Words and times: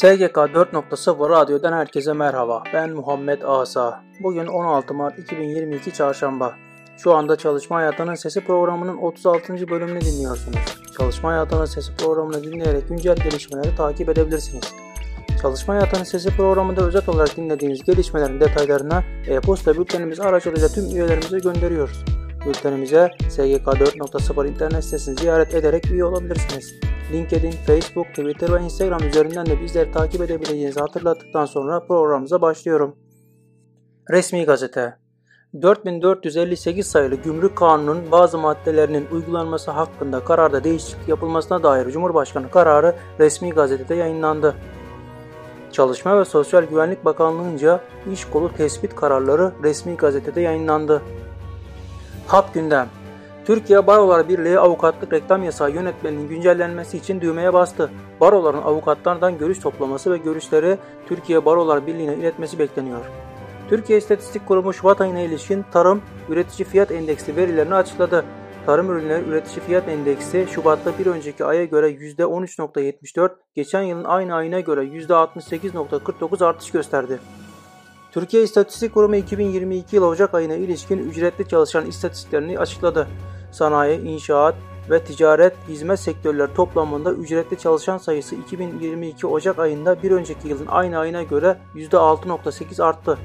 SGK 0.00 0.36
4.0 0.36 1.30
Radyo'dan 1.30 1.72
herkese 1.72 2.12
merhaba. 2.12 2.62
Ben 2.74 2.90
Muhammed 2.90 3.42
Asa. 3.42 4.04
Bugün 4.20 4.46
16 4.46 4.94
Mart 4.94 5.18
2022 5.18 5.92
Çarşamba. 5.92 6.54
Şu 6.96 7.14
anda 7.14 7.36
Çalışma 7.36 7.76
Hayatının 7.76 8.14
Sesi 8.14 8.40
programının 8.40 8.96
36. 8.96 9.68
bölümünü 9.68 10.00
dinliyorsunuz. 10.00 10.58
Çalışma 10.98 11.30
Hayatının 11.30 11.64
Sesi 11.64 11.96
programını 11.96 12.44
dinleyerek 12.44 12.88
güncel 12.88 13.16
gelişmeleri 13.16 13.76
takip 13.76 14.08
edebilirsiniz. 14.08 14.64
Çalışma 15.42 15.74
Hayatının 15.74 16.04
Sesi 16.04 16.36
programında 16.36 16.86
özet 16.86 17.08
olarak 17.08 17.36
dinlediğiniz 17.36 17.82
gelişmelerin 17.82 18.40
detaylarına 18.40 19.04
e-posta 19.28 19.74
bültenimiz 19.74 20.20
aracılığıyla 20.20 20.68
tüm 20.68 20.84
üyelerimize 20.84 21.38
gönderiyoruz. 21.38 22.04
Bültenimize 22.46 23.10
SGK 23.28 23.66
4.0 23.66 24.48
internet 24.48 24.84
sitesini 24.84 25.16
ziyaret 25.16 25.54
ederek 25.54 25.90
üye 25.90 26.04
olabilirsiniz. 26.04 26.89
LinkedIn, 27.12 27.50
Facebook, 27.50 28.06
Twitter 28.06 28.52
ve 28.52 28.64
Instagram 28.64 29.08
üzerinden 29.08 29.46
de 29.46 29.60
bizleri 29.60 29.92
takip 29.92 30.22
edebileceğinizi 30.22 30.80
hatırlattıktan 30.80 31.44
sonra 31.44 31.86
programımıza 31.86 32.42
başlıyorum. 32.42 32.96
Resmi 34.10 34.44
Gazete 34.44 34.96
4458 35.62 36.86
sayılı 36.86 37.14
Gümrük 37.14 37.56
Kanunu'nun 37.56 38.10
bazı 38.12 38.38
maddelerinin 38.38 39.06
uygulanması 39.12 39.70
hakkında 39.70 40.24
kararda 40.24 40.64
değişiklik 40.64 41.08
yapılmasına 41.08 41.62
dair 41.62 41.90
Cumhurbaşkanı 41.90 42.50
kararı 42.50 42.94
resmi 43.18 43.50
gazetede 43.50 43.94
yayınlandı. 43.94 44.54
Çalışma 45.72 46.20
ve 46.20 46.24
Sosyal 46.24 46.64
Güvenlik 46.64 47.04
Bakanlığı'nca 47.04 47.80
iş 48.12 48.24
kolu 48.24 48.52
tespit 48.54 48.94
kararları 48.94 49.52
resmi 49.62 49.96
gazetede 49.96 50.40
yayınlandı. 50.40 51.02
Hap 52.26 52.54
gündem 52.54 52.88
Türkiye 53.44 53.86
Barolar 53.86 54.28
Birliği 54.28 54.58
avukatlık 54.58 55.12
reklam 55.12 55.42
yasağı 55.42 55.70
yönetmeninin 55.70 56.28
güncellenmesi 56.28 56.96
için 56.96 57.20
düğmeye 57.20 57.52
bastı. 57.52 57.90
Baroların 58.20 58.62
avukatlardan 58.62 59.38
görüş 59.38 59.58
toplaması 59.58 60.12
ve 60.12 60.18
görüşleri 60.18 60.78
Türkiye 61.08 61.44
Barolar 61.44 61.86
Birliği'ne 61.86 62.14
iletmesi 62.14 62.58
bekleniyor. 62.58 63.04
Türkiye 63.68 63.98
İstatistik 63.98 64.46
Kurumu 64.48 64.72
Şubat 64.72 65.00
ayına 65.00 65.20
ilişkin 65.20 65.64
tarım 65.72 66.02
üretici 66.28 66.68
fiyat 66.68 66.90
endeksi 66.90 67.36
verilerini 67.36 67.74
açıkladı. 67.74 68.24
Tarım 68.66 68.90
ürünleri 68.90 69.28
üretici 69.28 69.66
fiyat 69.66 69.88
endeksi 69.88 70.46
Şubat'ta 70.50 70.98
bir 70.98 71.06
önceki 71.06 71.44
aya 71.44 71.64
göre 71.64 71.90
%13.74, 71.90 73.30
geçen 73.54 73.82
yılın 73.82 74.04
aynı 74.04 74.34
ayına 74.34 74.60
göre 74.60 74.84
%68.49 74.84 76.44
artış 76.44 76.70
gösterdi. 76.70 77.18
Türkiye 78.12 78.42
İstatistik 78.42 78.94
Kurumu 78.94 79.16
2022 79.16 79.96
yıl 79.96 80.02
Ocak 80.02 80.34
ayına 80.34 80.54
ilişkin 80.54 80.98
ücretli 80.98 81.48
çalışan 81.48 81.86
istatistiklerini 81.86 82.58
açıkladı. 82.58 83.08
Sanayi, 83.52 84.00
inşaat 84.00 84.54
ve 84.90 85.04
ticaret 85.04 85.54
hizmet 85.68 86.00
sektörleri 86.00 86.54
toplamında 86.54 87.12
ücretli 87.12 87.58
çalışan 87.58 87.98
sayısı 87.98 88.34
2022 88.34 89.26
Ocak 89.26 89.58
ayında 89.58 90.02
bir 90.02 90.10
önceki 90.10 90.48
yılın 90.48 90.66
aynı 90.66 90.98
ayına 90.98 91.22
göre 91.22 91.58
%6.8 91.74 92.82
arttı. 92.82 93.18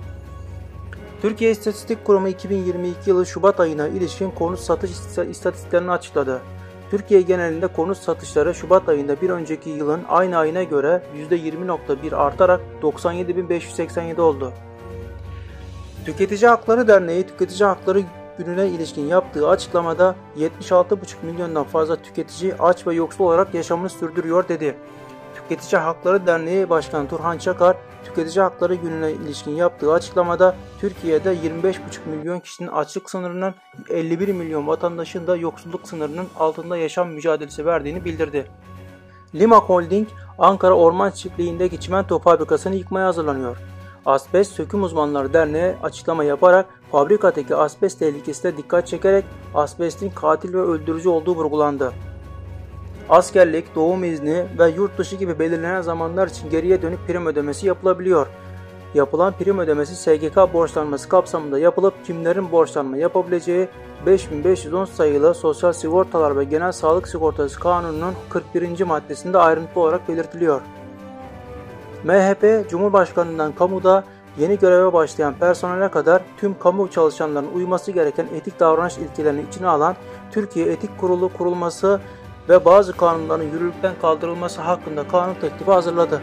Türkiye 1.21 1.51
İstatistik 1.51 2.05
Kurumu 2.05 2.27
2022 2.27 3.09
yılı 3.09 3.25
Şubat 3.25 3.59
ayına 3.59 3.87
ilişkin 3.87 4.31
konut 4.31 4.59
satış 4.59 4.91
istatistiklerini 5.29 5.91
açıkladı. 5.91 6.41
Türkiye 6.91 7.21
genelinde 7.21 7.67
konut 7.67 7.97
satışları 7.97 8.55
Şubat 8.55 8.89
ayında 8.89 9.21
bir 9.21 9.29
önceki 9.29 9.69
yılın 9.69 10.01
aynı 10.09 10.37
ayına 10.37 10.63
göre 10.63 11.03
%20.1 11.31 12.15
artarak 12.15 12.61
97.587 12.81 14.21
oldu. 14.21 14.53
Tüketici 16.05 16.49
Hakları 16.49 16.87
Derneği 16.87 17.27
Tüketici 17.27 17.67
Hakları 17.67 18.01
Günü'ne 18.37 18.67
ilişkin 18.67 19.07
yaptığı 19.07 19.49
açıklamada 19.49 20.15
76,5 20.39 20.95
milyondan 21.23 21.63
fazla 21.63 21.95
tüketici 21.95 22.55
aç 22.59 22.87
ve 22.87 22.93
yoksul 22.93 23.25
olarak 23.25 23.53
yaşamını 23.53 23.89
sürdürüyor 23.89 24.47
dedi. 24.47 24.75
Tüketici 25.49 25.81
Hakları 25.81 26.27
Derneği 26.27 26.69
Başkanı 26.69 27.07
Turhan 27.07 27.37
Çakar, 27.37 27.77
Tüketici 28.05 28.43
Hakları 28.43 28.75
Günü'ne 28.75 29.11
ilişkin 29.11 29.51
yaptığı 29.51 29.93
açıklamada 29.93 30.55
Türkiye'de 30.79 31.33
25,5 31.33 31.73
milyon 32.05 32.39
kişinin 32.39 32.67
açlık 32.67 33.09
sınırının 33.09 33.55
51 33.89 34.33
milyon 34.33 34.67
vatandaşın 34.67 35.27
da 35.27 35.35
yoksulluk 35.35 35.87
sınırının 35.87 36.27
altında 36.39 36.77
yaşam 36.77 37.09
mücadelesi 37.09 37.65
verdiğini 37.65 38.05
bildirdi. 38.05 38.47
Lima 39.35 39.57
Holding, 39.57 40.07
Ankara 40.37 40.73
Orman 40.73 41.11
Çiftliği'ndeki 41.11 41.79
çimento 41.79 42.19
fabrikasını 42.19 42.75
yıkmaya 42.75 43.07
hazırlanıyor. 43.07 43.57
Asbest 44.05 44.51
Söküm 44.51 44.83
Uzmanları 44.83 45.33
Derneği 45.33 45.75
açıklama 45.83 46.23
yaparak 46.23 46.65
fabrikadaki 46.91 47.55
asbest 47.55 47.99
tehlikesine 47.99 48.57
dikkat 48.57 48.87
çekerek 48.87 49.25
asbestin 49.55 50.09
katil 50.09 50.53
ve 50.53 50.61
öldürücü 50.61 51.09
olduğu 51.09 51.35
vurgulandı. 51.35 51.93
Askerlik, 53.09 53.75
doğum 53.75 54.03
izni 54.03 54.45
ve 54.59 54.69
yurt 54.69 54.97
dışı 54.97 55.15
gibi 55.15 55.39
belirlenen 55.39 55.81
zamanlar 55.81 56.27
için 56.27 56.49
geriye 56.49 56.81
dönük 56.81 57.07
prim 57.07 57.25
ödemesi 57.25 57.67
yapılabiliyor. 57.67 58.27
Yapılan 58.93 59.33
prim 59.33 59.59
ödemesi 59.59 59.95
SGK 59.95 60.53
borçlanması 60.53 61.09
kapsamında 61.09 61.59
yapılıp 61.59 62.05
kimlerin 62.05 62.51
borçlanma 62.51 62.97
yapabileceği 62.97 63.67
5510 64.05 64.85
sayılı 64.85 65.33
Sosyal 65.33 65.73
Sigortalar 65.73 66.37
ve 66.37 66.43
Genel 66.43 66.71
Sağlık 66.71 67.07
Sigortası 67.07 67.59
Kanunu'nun 67.59 68.13
41. 68.29 68.81
maddesinde 68.83 69.37
ayrıntılı 69.37 69.83
olarak 69.83 70.09
belirtiliyor. 70.09 70.61
MHP, 72.03 72.69
Cumhurbaşkanı'ndan 72.69 73.51
kamuda 73.51 74.03
yeni 74.37 74.59
göreve 74.59 74.93
başlayan 74.93 75.33
personele 75.33 75.91
kadar 75.91 76.21
tüm 76.37 76.59
kamu 76.59 76.91
çalışanlarının 76.91 77.53
uyması 77.55 77.91
gereken 77.91 78.27
etik 78.35 78.59
davranış 78.59 78.97
ilkelerini 78.97 79.45
içine 79.49 79.67
alan 79.67 79.95
Türkiye 80.31 80.65
Etik 80.65 80.97
Kurulu 80.97 81.29
kurulması 81.37 81.99
ve 82.49 82.65
bazı 82.65 82.93
kanunların 82.93 83.43
yürürlükten 83.43 83.93
kaldırılması 84.01 84.61
hakkında 84.61 85.07
kanun 85.07 85.33
teklifi 85.33 85.71
hazırladı. 85.71 86.21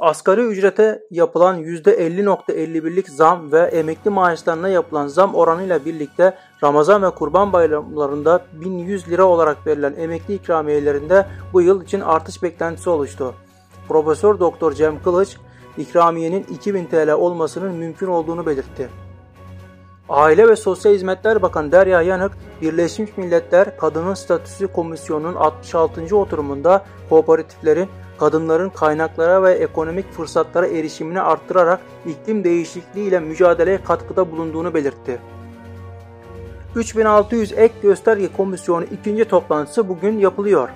Asgari 0.00 0.40
ücrete 0.40 1.02
yapılan 1.10 1.62
%50.51'lik 1.62 3.08
zam 3.08 3.52
ve 3.52 3.60
emekli 3.60 4.10
maaşlarına 4.10 4.68
yapılan 4.68 5.06
zam 5.06 5.34
oranıyla 5.34 5.84
birlikte 5.84 6.36
Ramazan 6.62 7.02
ve 7.02 7.10
Kurban 7.10 7.52
bayramlarında 7.52 8.44
1100 8.52 9.08
lira 9.08 9.24
olarak 9.24 9.66
verilen 9.66 9.94
emekli 9.98 10.34
ikramiyelerinde 10.34 11.26
bu 11.52 11.62
yıl 11.62 11.82
için 11.84 12.00
artış 12.00 12.42
beklentisi 12.42 12.90
oluştu. 12.90 13.34
Profesör 13.88 14.40
Doktor 14.40 14.72
Cem 14.72 15.02
Kılıç, 15.02 15.36
ikramiyenin 15.78 16.46
2000 16.50 16.86
TL 16.86 17.12
olmasının 17.12 17.74
mümkün 17.74 18.06
olduğunu 18.06 18.46
belirtti. 18.46 18.88
Aile 20.12 20.48
ve 20.48 20.56
Sosyal 20.56 20.94
Hizmetler 20.94 21.42
Bakanı 21.42 21.72
Derya 21.72 22.02
Yanık, 22.02 22.32
Birleşmiş 22.62 23.16
Milletler 23.16 23.76
Kadının 23.76 24.14
Statüsü 24.14 24.68
Komisyonu'nun 24.68 25.34
66. 25.34 26.16
oturumunda 26.16 26.84
kooperatiflerin 27.08 27.88
kadınların 28.18 28.68
kaynaklara 28.68 29.42
ve 29.42 29.52
ekonomik 29.52 30.12
fırsatlara 30.12 30.66
erişimini 30.66 31.20
arttırarak 31.20 31.80
iklim 32.06 32.44
değişikliği 32.44 33.08
ile 33.08 33.20
mücadeleye 33.20 33.82
katkıda 33.84 34.32
bulunduğunu 34.32 34.74
belirtti. 34.74 35.18
3600 36.76 37.52
ek 37.52 37.74
gösterge 37.82 38.32
komisyonu 38.32 38.84
ikinci 38.84 39.24
toplantısı 39.24 39.88
bugün 39.88 40.18
yapılıyor. 40.18 40.68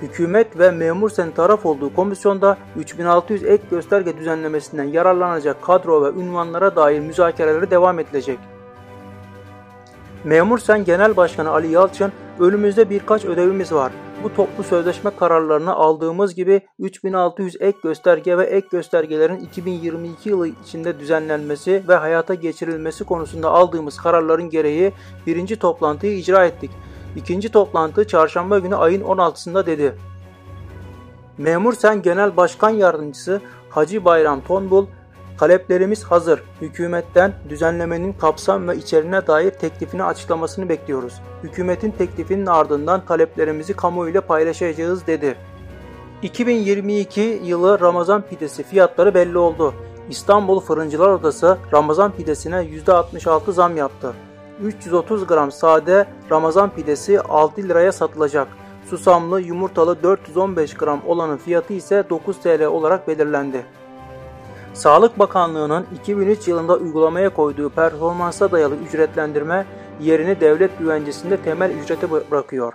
Hükümet 0.00 0.58
ve 0.58 0.70
memur 0.70 1.10
sen 1.10 1.30
taraf 1.30 1.66
olduğu 1.66 1.94
komisyonda 1.94 2.56
3600 2.76 3.44
ek 3.44 3.62
gösterge 3.70 4.16
düzenlemesinden 4.16 4.84
yararlanacak 4.84 5.62
kadro 5.62 6.04
ve 6.04 6.20
ünvanlara 6.20 6.76
dair 6.76 7.00
müzakereleri 7.00 7.70
devam 7.70 7.98
edilecek. 7.98 8.38
Memur 10.24 10.58
Sen 10.58 10.84
Genel 10.84 11.16
Başkanı 11.16 11.50
Ali 11.50 11.72
Yalçın, 11.72 12.12
önümüzde 12.38 12.90
birkaç 12.90 13.24
ödevimiz 13.24 13.72
var. 13.72 13.92
Bu 14.24 14.34
toplu 14.34 14.64
sözleşme 14.64 15.10
kararlarını 15.10 15.74
aldığımız 15.74 16.34
gibi 16.34 16.60
3600 16.78 17.56
ek 17.60 17.78
gösterge 17.82 18.38
ve 18.38 18.44
ek 18.44 18.66
göstergelerin 18.70 19.38
2022 19.38 20.28
yılı 20.28 20.48
içinde 20.48 21.00
düzenlenmesi 21.00 21.84
ve 21.88 21.94
hayata 21.94 22.34
geçirilmesi 22.34 23.04
konusunda 23.04 23.50
aldığımız 23.50 23.96
kararların 23.96 24.50
gereği 24.50 24.92
birinci 25.26 25.56
toplantıyı 25.56 26.18
icra 26.18 26.46
ettik. 26.46 26.70
İkinci 27.16 27.48
toplantı 27.48 28.06
çarşamba 28.06 28.58
günü 28.58 28.76
ayın 28.76 29.02
16'sında 29.02 29.66
dedi. 29.66 29.94
Memur 31.38 31.72
Sen 31.72 32.02
Genel 32.02 32.36
Başkan 32.36 32.70
Yardımcısı 32.70 33.40
Hacı 33.70 34.04
Bayram 34.04 34.40
Tonbul, 34.40 34.86
taleplerimiz 35.38 36.04
hazır. 36.04 36.42
Hükümetten 36.60 37.32
düzenlemenin 37.48 38.12
kapsam 38.12 38.68
ve 38.68 38.76
içeriğine 38.76 39.26
dair 39.26 39.50
teklifini 39.50 40.04
açıklamasını 40.04 40.68
bekliyoruz. 40.68 41.14
Hükümetin 41.42 41.90
teklifinin 41.90 42.46
ardından 42.46 43.04
taleplerimizi 43.06 43.74
kamuoyuyla 43.74 44.20
paylaşacağız 44.20 45.06
dedi. 45.06 45.36
2022 46.22 47.40
yılı 47.44 47.80
Ramazan 47.80 48.22
pidesi 48.22 48.62
fiyatları 48.62 49.14
belli 49.14 49.38
oldu. 49.38 49.74
İstanbul 50.10 50.60
Fırıncılar 50.60 51.08
Odası 51.08 51.58
Ramazan 51.72 52.12
pidesine 52.12 52.56
%66 52.56 53.52
zam 53.52 53.76
yaptı. 53.76 54.12
330 54.62 55.26
gram 55.26 55.52
sade 55.52 56.06
Ramazan 56.30 56.70
pidesi 56.70 57.20
6 57.20 57.62
liraya 57.62 57.92
satılacak. 57.92 58.48
Susamlı 58.90 59.40
yumurtalı 59.40 60.02
415 60.02 60.74
gram 60.74 61.00
olanın 61.06 61.36
fiyatı 61.36 61.72
ise 61.72 62.04
9 62.10 62.40
TL 62.40 62.64
olarak 62.64 63.08
belirlendi. 63.08 63.64
Sağlık 64.74 65.18
Bakanlığı'nın 65.18 65.86
2003 66.00 66.48
yılında 66.48 66.76
uygulamaya 66.76 67.34
koyduğu 67.34 67.70
performansa 67.70 68.52
dayalı 68.52 68.76
ücretlendirme 68.76 69.66
yerini 70.00 70.40
devlet 70.40 70.78
güvencesinde 70.78 71.36
temel 71.36 71.70
ücrete 71.70 72.10
bırakıyor. 72.10 72.72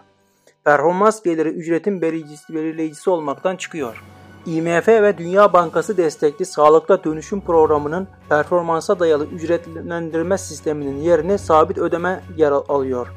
Performans 0.64 1.24
geliri 1.24 1.50
ücretin 1.50 2.02
belirleyicisi 2.02 3.10
olmaktan 3.10 3.56
çıkıyor. 3.56 4.04
IMF 4.46 4.88
ve 4.88 5.18
Dünya 5.18 5.54
Bankası 5.54 5.98
destekli 5.98 6.46
sağlıkta 6.46 7.04
dönüşüm 7.04 7.42
programının 7.42 8.08
performansa 8.30 9.00
dayalı 9.00 9.26
ücretlendirme 9.26 10.38
sisteminin 10.38 10.98
yerine 10.98 11.38
sabit 11.38 11.78
ödeme 11.78 12.24
yer 12.38 12.52
alıyor. 12.52 13.08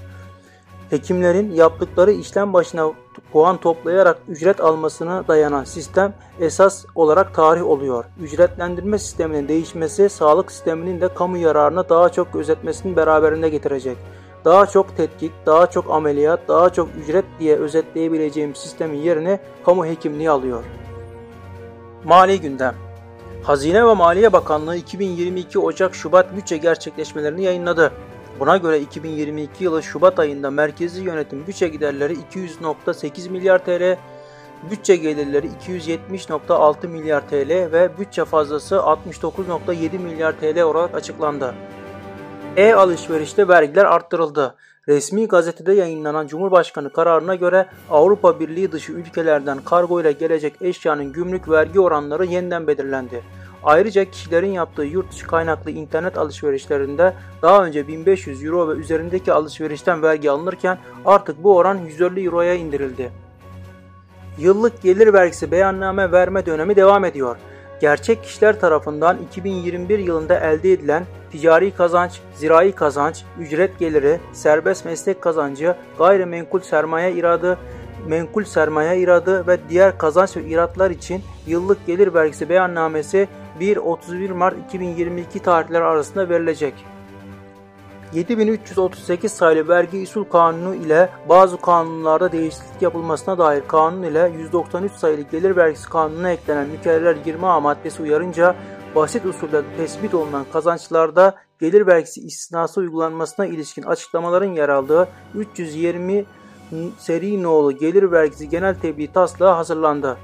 Hekimlerin 0.91 1.53
yaptıkları 1.53 2.13
işlem 2.13 2.53
başına 2.53 2.93
puan 3.33 3.57
toplayarak 3.57 4.19
ücret 4.29 4.61
almasına 4.61 5.29
dayanan 5.29 5.65
sistem 5.65 6.15
esas 6.41 6.85
olarak 6.95 7.35
tarih 7.35 7.67
oluyor. 7.67 8.05
Ücretlendirme 8.21 8.99
sisteminin 8.99 9.49
değişmesi 9.49 10.09
sağlık 10.09 10.53
sisteminin 10.53 11.01
de 11.01 11.15
kamu 11.15 11.37
yararına 11.37 11.89
daha 11.89 12.09
çok 12.09 12.33
gözetmesini 12.33 12.97
beraberinde 12.97 13.49
getirecek. 13.49 13.97
Daha 14.45 14.67
çok 14.67 14.97
tetkik, 14.97 15.33
daha 15.47 15.67
çok 15.67 15.91
ameliyat, 15.91 16.49
daha 16.49 16.71
çok 16.71 16.89
ücret 17.03 17.25
diye 17.41 17.57
özetleyebileceğim 17.57 18.55
sistemin 18.55 18.99
yerine 18.99 19.41
kamu 19.65 19.87
hekimliği 19.87 20.31
alıyor. 20.31 20.65
Mali 22.05 22.41
gündem 22.41 22.75
Hazine 23.43 23.87
ve 23.87 23.95
Maliye 23.95 24.33
Bakanlığı 24.33 24.77
2022 24.77 25.59
Ocak-Şubat 25.59 26.37
bütçe 26.37 26.57
gerçekleşmelerini 26.57 27.43
yayınladı. 27.43 27.93
Buna 28.39 28.57
göre 28.57 28.81
2022 28.81 29.65
yılı 29.65 29.83
Şubat 29.83 30.19
ayında 30.19 30.51
merkezi 30.51 31.03
yönetim 31.03 31.47
bütçe 31.47 31.69
giderleri 31.69 32.17
200.8 32.33 33.31
milyar 33.31 33.59
TL, 33.65 33.99
bütçe 34.71 34.97
gelirleri 34.97 35.47
270.6 35.67 36.89
milyar 36.89 37.29
TL 37.29 37.73
ve 37.73 37.91
bütçe 37.99 38.25
fazlası 38.25 38.75
69.7 38.75 39.99
milyar 39.99 40.33
TL 40.33 40.61
olarak 40.61 40.95
açıklandı. 40.95 41.55
E-alışverişte 42.57 43.49
vergiler 43.49 43.85
arttırıldı. 43.85 44.55
Resmi 44.89 45.29
gazetede 45.29 45.73
yayınlanan 45.73 46.27
Cumhurbaşkanı 46.27 46.93
kararına 46.93 47.35
göre 47.35 47.67
Avrupa 47.91 48.41
Birliği 48.41 48.73
dışı 48.73 48.93
ülkelerden 48.93 49.59
kargo 49.65 50.01
ile 50.01 50.13
gelecek 50.13 50.55
eşyanın 50.61 51.13
gümrük 51.13 51.51
vergi 51.51 51.81
oranları 51.81 52.25
yeniden 52.25 52.67
belirlendi. 52.67 53.23
Ayrıca 53.65 54.05
kişilerin 54.05 54.53
yaptığı 54.53 54.83
yurt 54.83 55.13
dışı 55.13 55.27
kaynaklı 55.27 55.71
internet 55.71 56.19
alışverişlerinde 56.19 57.15
daha 57.43 57.65
önce 57.65 57.89
1500 57.89 58.45
euro 58.45 58.69
ve 58.69 58.73
üzerindeki 58.73 59.33
alışverişten 59.33 60.03
vergi 60.03 60.31
alınırken 60.31 60.79
artık 61.05 61.45
bu 61.45 61.57
oran 61.57 61.79
150 61.79 62.25
euroya 62.25 62.55
indirildi. 62.55 63.11
Yıllık 64.39 64.83
gelir 64.83 65.13
vergisi 65.13 65.51
beyanname 65.51 66.13
verme 66.13 66.47
dönemi 66.47 66.77
devam 66.77 67.05
ediyor. 67.05 67.37
Gerçek 67.81 68.25
kişiler 68.25 68.61
tarafından 68.61 69.19
2021 69.31 69.99
yılında 69.99 70.41
elde 70.41 70.73
edilen 70.73 71.05
ticari 71.33 71.71
kazanç, 71.71 72.21
zirai 72.35 72.73
kazanç, 72.73 73.25
ücret 73.41 73.79
geliri, 73.79 74.21
serbest 74.33 74.85
meslek 74.85 75.23
kazancı, 75.23 75.77
gayrimenkul 75.99 76.61
sermaye 76.61 77.13
iradı, 77.13 77.59
menkul 78.09 78.45
sermaye 78.45 79.01
iradı 79.01 79.47
ve 79.47 79.59
diğer 79.69 79.99
kazanç 79.99 80.37
ve 80.37 80.45
iratlar 80.45 80.91
için 80.91 81.23
yıllık 81.47 81.87
gelir 81.87 82.15
vergisi 82.15 82.49
beyannamesi 82.49 83.29
1-31 83.61 84.33
Mart 84.33 84.57
2022 84.69 85.39
tarihleri 85.39 85.85
arasında 85.85 86.29
verilecek. 86.29 86.75
7338 88.13 89.33
sayılı 89.33 89.69
vergi 89.69 90.03
usul 90.03 90.25
kanunu 90.25 90.75
ile 90.75 91.09
bazı 91.29 91.61
kanunlarda 91.61 92.33
değişiklik 92.33 92.83
yapılmasına 92.83 93.39
dair 93.39 93.63
kanun 93.69 94.03
ile 94.03 94.33
193 94.39 94.93
sayılı 94.93 95.23
gelir 95.23 95.57
vergisi 95.57 95.89
kanununa 95.89 96.31
eklenen 96.31 96.69
mükerrer 96.69 97.17
20A 97.17 97.61
maddesi 97.61 98.03
uyarınca 98.03 98.57
basit 98.95 99.27
usulde 99.27 99.63
tespit 99.77 100.15
olunan 100.15 100.47
kazançlarda 100.53 101.35
gelir 101.61 101.87
vergisi 101.87 102.21
istisnası 102.21 102.81
uygulanmasına 102.81 103.47
ilişkin 103.47 103.83
açıklamaların 103.83 104.53
yer 104.53 104.69
aldığı 104.69 105.09
320 105.35 106.25
seri 106.99 107.43
nolu 107.43 107.77
gelir 107.77 108.13
vergisi 108.13 108.49
genel 108.49 108.75
tebliğ 108.75 109.13
taslağı 109.13 109.55
hazırlandı. 109.55 110.17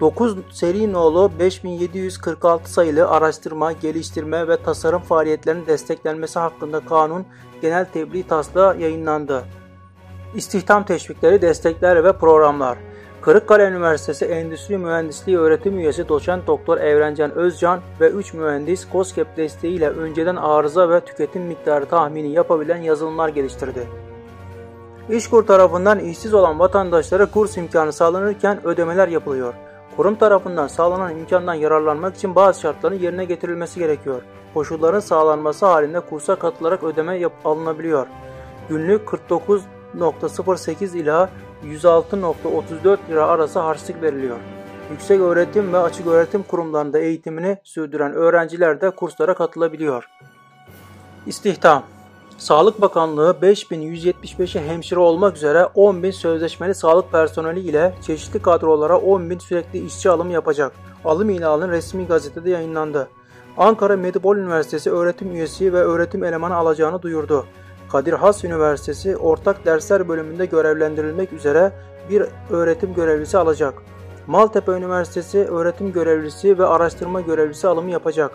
9 0.00 0.36
seri 0.50 0.92
nolu 0.92 1.30
5746 1.38 2.72
sayılı 2.72 3.08
araştırma, 3.08 3.72
geliştirme 3.72 4.48
ve 4.48 4.56
tasarım 4.62 5.00
faaliyetlerinin 5.00 5.66
desteklenmesi 5.66 6.38
hakkında 6.38 6.80
kanun 6.80 7.26
genel 7.62 7.84
tebliğ 7.84 8.22
taslağı 8.22 8.80
yayınlandı. 8.80 9.44
İstihdam 10.34 10.84
teşvikleri, 10.84 11.42
destekler 11.42 12.04
ve 12.04 12.12
programlar 12.12 12.78
Kırıkkale 13.22 13.64
Üniversitesi 13.64 14.24
Endüstri 14.24 14.78
Mühendisliği 14.78 15.38
öğretim 15.38 15.78
üyesi 15.78 16.08
doçent 16.08 16.46
doktor 16.46 16.78
Evrencan 16.78 17.30
Özcan 17.30 17.80
ve 18.00 18.08
3 18.08 18.34
mühendis 18.34 18.86
COSGAP 18.92 19.36
desteğiyle 19.36 19.88
önceden 19.88 20.36
arıza 20.36 20.90
ve 20.90 21.00
tüketim 21.00 21.42
miktarı 21.42 21.86
tahmini 21.86 22.32
yapabilen 22.32 22.76
yazılımlar 22.76 23.28
geliştirdi. 23.28 23.86
İşkur 25.10 25.46
tarafından 25.46 25.98
işsiz 25.98 26.34
olan 26.34 26.58
vatandaşlara 26.58 27.26
kurs 27.26 27.56
imkanı 27.56 27.92
sağlanırken 27.92 28.66
ödemeler 28.66 29.08
yapılıyor. 29.08 29.54
Kurum 29.98 30.14
tarafından 30.14 30.66
sağlanan 30.66 31.18
imkandan 31.18 31.54
yararlanmak 31.54 32.16
için 32.16 32.34
bazı 32.34 32.60
şartların 32.60 32.98
yerine 32.98 33.24
getirilmesi 33.24 33.78
gerekiyor. 33.78 34.22
Koşulların 34.54 35.00
sağlanması 35.00 35.66
halinde 35.66 36.00
kursa 36.00 36.36
katılarak 36.36 36.82
ödeme 36.82 37.18
yap 37.18 37.32
alınabiliyor. 37.44 38.06
Günlük 38.68 39.08
49.08 39.08 40.98
ila 40.98 41.30
106.34 41.64 42.98
lira 43.10 43.26
arası 43.26 43.58
harçlık 43.58 44.02
veriliyor. 44.02 44.36
Yüksek 44.90 45.20
öğretim 45.20 45.72
ve 45.72 45.78
açık 45.78 46.06
öğretim 46.06 46.42
kurumlarında 46.42 46.98
eğitimini 46.98 47.56
sürdüren 47.64 48.12
öğrenciler 48.12 48.80
de 48.80 48.90
kurslara 48.90 49.34
katılabiliyor. 49.34 50.10
İstihdam 51.26 51.82
Sağlık 52.38 52.80
Bakanlığı 52.80 53.36
5175'e 53.42 54.68
hemşire 54.68 55.00
olmak 55.00 55.36
üzere 55.36 55.58
10.000 55.58 56.12
sözleşmeli 56.12 56.74
sağlık 56.74 57.12
personeli 57.12 57.60
ile 57.60 57.94
çeşitli 58.02 58.42
kadrolara 58.42 58.94
10.000 58.94 59.40
sürekli 59.40 59.86
işçi 59.86 60.10
alımı 60.10 60.32
yapacak. 60.32 60.72
Alım 61.04 61.30
ilanı 61.30 61.68
resmi 61.68 62.06
gazetede 62.06 62.50
yayınlandı. 62.50 63.08
Ankara 63.56 63.96
Medipol 63.96 64.36
Üniversitesi 64.36 64.90
öğretim 64.90 65.32
üyesi 65.32 65.72
ve 65.72 65.78
öğretim 65.78 66.24
elemanı 66.24 66.56
alacağını 66.56 67.02
duyurdu. 67.02 67.46
Kadir 67.92 68.12
Has 68.12 68.44
Üniversitesi 68.44 69.16
ortak 69.16 69.66
dersler 69.66 70.08
bölümünde 70.08 70.46
görevlendirilmek 70.46 71.32
üzere 71.32 71.72
bir 72.10 72.22
öğretim 72.50 72.94
görevlisi 72.94 73.38
alacak. 73.38 73.74
Maltepe 74.26 74.72
Üniversitesi 74.72 75.38
öğretim 75.38 75.92
görevlisi 75.92 76.58
ve 76.58 76.66
araştırma 76.66 77.20
görevlisi 77.20 77.68
alımı 77.68 77.90
yapacak. 77.90 78.30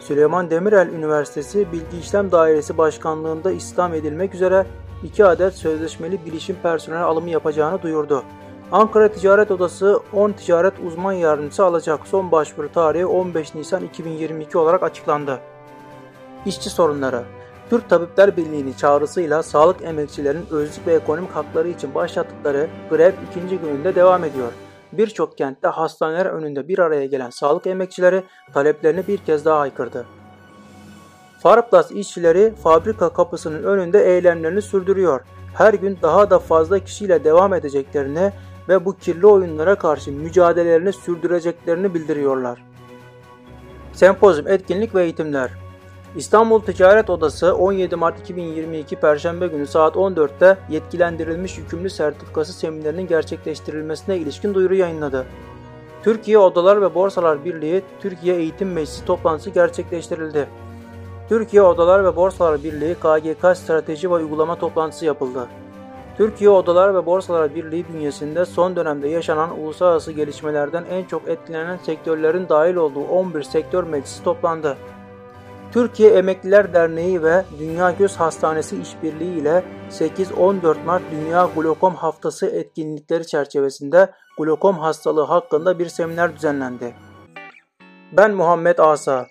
Süleyman 0.00 0.50
Demirel 0.50 0.88
Üniversitesi 0.88 1.72
Bilgi 1.72 1.98
İşlem 2.00 2.32
Dairesi 2.32 2.78
Başkanlığında 2.78 3.50
istihdam 3.50 3.94
edilmek 3.94 4.34
üzere 4.34 4.66
2 5.04 5.24
adet 5.24 5.54
sözleşmeli 5.54 6.26
bilişim 6.26 6.56
personel 6.62 7.02
alımı 7.02 7.30
yapacağını 7.30 7.82
duyurdu. 7.82 8.22
Ankara 8.72 9.12
Ticaret 9.12 9.50
Odası 9.50 10.00
10 10.12 10.32
ticaret 10.32 10.74
uzman 10.86 11.12
yardımcısı 11.12 11.64
alacak. 11.64 12.00
Son 12.06 12.32
başvuru 12.32 12.72
tarihi 12.72 13.06
15 13.06 13.54
Nisan 13.54 13.84
2022 13.84 14.58
olarak 14.58 14.82
açıklandı. 14.82 15.40
İşçi 16.46 16.70
sorunları 16.70 17.22
Türk 17.70 17.88
Tabipler 17.90 18.36
Birliği'nin 18.36 18.72
çağrısıyla 18.72 19.42
sağlık 19.42 19.82
emekçilerin 19.82 20.46
özlük 20.50 20.86
ve 20.86 20.94
ekonomik 20.94 21.30
hakları 21.30 21.68
için 21.68 21.94
başlattıkları 21.94 22.68
grev 22.90 23.12
ikinci 23.30 23.58
gününde 23.58 23.94
devam 23.94 24.24
ediyor. 24.24 24.52
Birçok 24.92 25.38
kentte 25.38 25.68
hastaneler 25.68 26.26
önünde 26.26 26.68
bir 26.68 26.78
araya 26.78 27.06
gelen 27.06 27.30
sağlık 27.30 27.66
emekçileri 27.66 28.22
taleplerini 28.54 29.06
bir 29.08 29.18
kez 29.18 29.44
daha 29.44 29.60
haykırdı. 29.60 30.06
Farplas 31.42 31.90
işçileri 31.90 32.54
fabrika 32.62 33.08
kapısının 33.08 33.62
önünde 33.62 34.14
eylemlerini 34.14 34.62
sürdürüyor. 34.62 35.20
Her 35.54 35.74
gün 35.74 35.98
daha 36.02 36.30
da 36.30 36.38
fazla 36.38 36.78
kişiyle 36.78 37.24
devam 37.24 37.54
edeceklerini 37.54 38.32
ve 38.68 38.84
bu 38.84 38.96
kirli 38.96 39.26
oyunlara 39.26 39.74
karşı 39.74 40.12
mücadelelerini 40.12 40.92
sürdüreceklerini 40.92 41.94
bildiriyorlar. 41.94 42.64
Sempozyum, 43.92 44.48
etkinlik 44.48 44.94
ve 44.94 45.04
eğitimler 45.04 45.65
İstanbul 46.16 46.60
Ticaret 46.60 47.10
Odası 47.10 47.56
17 47.56 47.96
Mart 47.96 48.20
2022 48.20 48.96
Perşembe 48.96 49.46
günü 49.46 49.66
saat 49.66 49.96
14'te 49.96 50.58
yetkilendirilmiş 50.70 51.58
yükümlü 51.58 51.90
sertifikası 51.90 52.52
seminerinin 52.52 53.06
gerçekleştirilmesine 53.06 54.16
ilişkin 54.16 54.54
duyuru 54.54 54.74
yayınladı. 54.74 55.26
Türkiye 56.02 56.38
Odalar 56.38 56.82
ve 56.82 56.94
Borsalar 56.94 57.44
Birliği 57.44 57.82
Türkiye 58.00 58.36
Eğitim 58.36 58.72
Meclisi 58.72 59.04
toplantısı 59.04 59.50
gerçekleştirildi. 59.50 60.48
Türkiye 61.28 61.62
Odalar 61.62 62.04
ve 62.04 62.16
Borsalar 62.16 62.64
Birliği 62.64 62.94
KGK 62.94 63.56
Strateji 63.56 64.10
ve 64.10 64.14
Uygulama 64.14 64.58
toplantısı 64.58 65.04
yapıldı. 65.04 65.46
Türkiye 66.16 66.50
Odalar 66.50 66.94
ve 66.94 67.06
Borsalar 67.06 67.54
Birliği 67.54 67.84
bünyesinde 67.88 68.44
son 68.44 68.76
dönemde 68.76 69.08
yaşanan 69.08 69.60
uluslararası 69.60 70.12
gelişmelerden 70.12 70.84
en 70.90 71.04
çok 71.04 71.28
etkilenen 71.28 71.76
sektörlerin 71.76 72.48
dahil 72.48 72.74
olduğu 72.74 73.04
11 73.04 73.42
sektör 73.42 73.84
meclisi 73.84 74.24
toplandı. 74.24 74.76
Türkiye 75.76 76.10
Emekliler 76.10 76.74
Derneği 76.74 77.22
ve 77.22 77.44
Dünya 77.58 77.90
Göz 77.90 78.16
Hastanesi 78.16 78.80
işbirliği 78.80 79.38
ile 79.38 79.64
8-14 79.90 80.84
Mart 80.84 81.02
Dünya 81.10 81.48
Glokom 81.56 81.94
Haftası 81.94 82.46
etkinlikleri 82.46 83.26
çerçevesinde 83.26 84.10
glokom 84.38 84.78
hastalığı 84.78 85.22
hakkında 85.22 85.78
bir 85.78 85.88
seminer 85.88 86.36
düzenlendi. 86.36 86.94
Ben 88.12 88.34
Muhammed 88.34 88.78
Asa. 88.78 89.26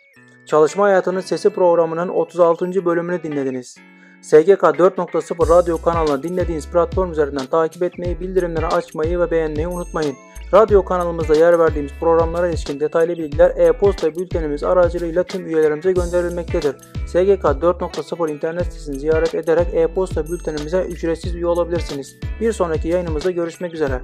Çalışma 0.46 0.84
Hayatının 0.84 1.22
Sesi 1.22 1.50
programının 1.50 2.08
36. 2.08 2.86
bölümünü 2.86 3.24
dinlediniz. 3.24 3.78
SGK 4.22 4.64
4.0 4.64 5.50
radyo 5.50 5.82
kanalını 5.82 6.24
dinlediğiniz 6.24 6.72
platform 6.72 7.12
üzerinden 7.12 7.46
takip 7.46 7.84
etmeyi, 7.84 8.20
bildirimleri 8.20 8.66
açmayı 8.66 9.20
ve 9.20 9.32
beğenmeyi 9.32 9.68
unutmayın. 9.68 10.16
Radyo 10.56 10.86
kanalımızda 10.86 11.36
yer 11.36 11.60
verdiğimiz 11.60 11.92
programlara 12.00 12.48
ilişkin 12.48 12.80
detaylı 12.80 13.18
bilgiler 13.18 13.54
e-posta 13.58 14.16
bültenimiz 14.16 14.64
aracılığıyla 14.64 15.24
tüm 15.24 15.48
üyelerimize 15.48 15.92
gönderilmektedir. 15.92 16.76
SGK 17.08 17.44
4.0 17.44 18.32
internet 18.32 18.66
sitesini 18.66 19.00
ziyaret 19.00 19.36
ederek 19.36 19.68
e-posta 19.74 20.28
bültenimize 20.28 20.82
ücretsiz 20.82 21.36
üye 21.36 21.48
olabilirsiniz. 21.48 22.16
Bir 22.42 22.52
sonraki 22.52 22.88
yayınımızda 22.88 23.32
görüşmek 23.32 23.74
üzere. 23.74 24.02